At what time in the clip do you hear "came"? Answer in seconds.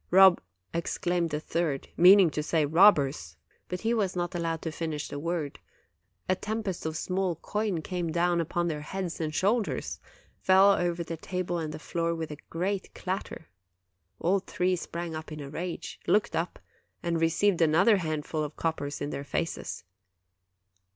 7.83-8.11